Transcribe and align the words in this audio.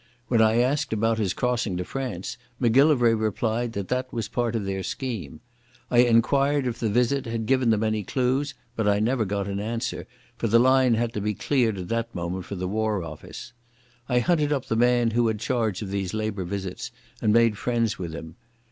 When 0.29 0.41
I 0.41 0.57
asked 0.57 0.93
about 0.93 1.19
his 1.19 1.31
crossing 1.35 1.77
to 1.77 1.85
France, 1.85 2.35
Macgillivray 2.59 3.13
replied 3.13 3.73
that 3.73 3.89
that 3.89 4.11
was 4.11 4.27
part 4.27 4.55
of 4.55 4.65
their 4.65 4.81
scheme. 4.81 5.41
I 5.91 5.99
inquired 5.99 6.65
if 6.65 6.79
the 6.79 6.89
visit 6.89 7.27
had 7.27 7.45
given 7.45 7.69
them 7.69 7.83
any 7.83 8.01
clues, 8.01 8.55
but 8.75 8.87
I 8.87 8.99
never 8.99 9.25
got 9.25 9.47
an 9.47 9.59
answer, 9.59 10.07
for 10.37 10.47
the 10.47 10.57
line 10.57 10.95
had 10.95 11.13
to 11.13 11.21
be 11.21 11.35
cleared 11.35 11.77
at 11.77 11.89
that 11.89 12.15
moment 12.15 12.45
for 12.45 12.55
the 12.55 12.67
War 12.67 13.03
Office. 13.03 13.53
I 14.09 14.17
hunted 14.17 14.51
up 14.51 14.65
the 14.65 14.75
man 14.75 15.11
who 15.11 15.27
had 15.27 15.39
charge 15.39 15.83
of 15.83 15.91
these 15.91 16.15
Labour 16.15 16.45
visits, 16.45 16.89
and 17.21 17.31
made 17.31 17.55
friends 17.55 17.99
with 17.99 18.11
him. 18.11 18.37